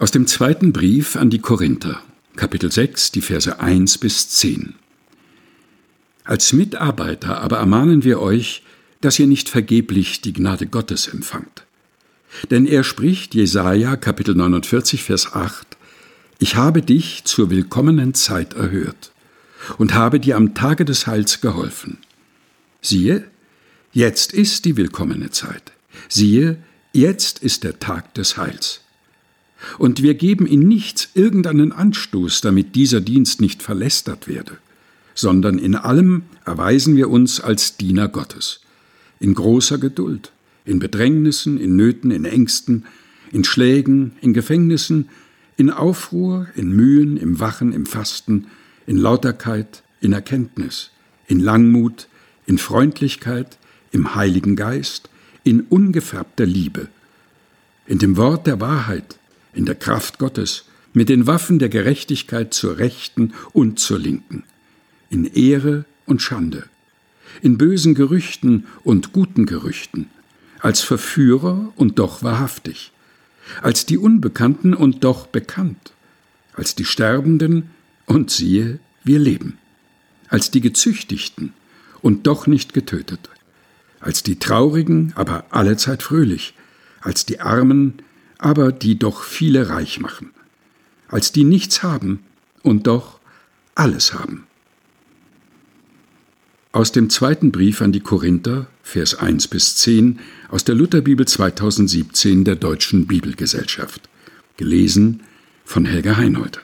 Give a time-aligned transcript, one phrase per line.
[0.00, 2.00] Aus dem zweiten Brief an die Korinther,
[2.36, 4.76] Kapitel 6, die Verse 1 bis 10.
[6.22, 8.62] Als Mitarbeiter aber ermahnen wir euch,
[9.00, 11.64] dass ihr nicht vergeblich die Gnade Gottes empfangt.
[12.52, 15.66] Denn er spricht, Jesaja, Kapitel 49, Vers 8,
[16.38, 19.10] Ich habe dich zur willkommenen Zeit erhört
[19.78, 21.98] und habe dir am Tage des Heils geholfen.
[22.80, 23.28] Siehe,
[23.92, 25.72] jetzt ist die willkommene Zeit.
[26.08, 26.62] Siehe,
[26.92, 28.82] jetzt ist der Tag des Heils.
[29.78, 34.58] Und wir geben in nichts irgendeinen Anstoß, damit dieser Dienst nicht verlästert werde,
[35.14, 38.60] sondern in allem erweisen wir uns als Diener Gottes,
[39.18, 40.32] in großer Geduld,
[40.64, 42.84] in Bedrängnissen, in Nöten, in Ängsten,
[43.32, 45.08] in Schlägen, in Gefängnissen,
[45.56, 48.46] in Aufruhr, in Mühen, im Wachen, im Fasten,
[48.86, 50.90] in Lauterkeit, in Erkenntnis,
[51.26, 52.08] in Langmut,
[52.46, 53.58] in Freundlichkeit,
[53.90, 55.10] im Heiligen Geist,
[55.42, 56.88] in ungefärbter Liebe,
[57.86, 59.18] in dem Wort der Wahrheit,
[59.52, 64.44] in der Kraft Gottes, mit den Waffen der Gerechtigkeit zur Rechten und zur Linken,
[65.10, 66.64] in Ehre und Schande,
[67.42, 70.08] in bösen Gerüchten und guten Gerüchten,
[70.60, 72.92] als Verführer und doch wahrhaftig,
[73.62, 75.92] als die Unbekannten und doch bekannt,
[76.54, 77.70] als die Sterbenden
[78.06, 79.58] und siehe, wir leben,
[80.28, 81.52] als die Gezüchtigten
[82.02, 83.30] und doch nicht getötet,
[84.00, 86.54] als die Traurigen, aber allezeit fröhlich,
[87.00, 88.02] als die Armen,
[88.38, 90.30] aber die doch viele reich machen,
[91.08, 92.20] als die nichts haben
[92.62, 93.18] und doch
[93.74, 94.46] alles haben.
[96.72, 102.44] Aus dem zweiten Brief an die Korinther, Vers 1 bis 10, aus der Lutherbibel 2017
[102.44, 104.08] der Deutschen Bibelgesellschaft.
[104.56, 105.22] Gelesen
[105.64, 106.60] von Helga Heinold.